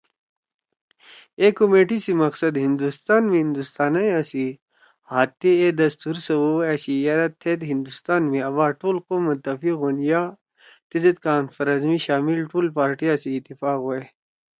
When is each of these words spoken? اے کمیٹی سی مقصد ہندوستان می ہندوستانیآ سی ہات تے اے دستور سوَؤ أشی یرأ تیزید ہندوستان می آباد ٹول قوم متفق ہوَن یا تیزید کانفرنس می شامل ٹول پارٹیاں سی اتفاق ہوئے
اے 1.39 1.47
کمیٹی 1.57 1.97
سی 2.05 2.13
مقصد 2.23 2.53
ہندوستان 2.65 3.21
می 3.29 3.37
ہندوستانیآ 3.43 4.19
سی 4.29 4.45
ہات 5.09 5.29
تے 5.41 5.49
اے 5.61 5.69
دستور 5.81 6.15
سوَؤ 6.27 6.55
أشی 6.71 6.93
یرأ 7.07 7.27
تیزید 7.41 7.61
ہندوستان 7.71 8.21
می 8.31 8.39
آباد 8.49 8.71
ٹول 8.79 8.97
قوم 9.07 9.21
متفق 9.29 9.75
ہوَن 9.81 9.97
یا 10.11 10.21
تیزید 10.89 11.17
کانفرنس 11.25 11.83
می 11.89 11.97
شامل 12.05 12.35
ٹول 12.51 12.65
پارٹیاں 12.77 13.15
سی 13.21 13.29
اتفاق 13.37 13.77
ہوئے 13.85 14.03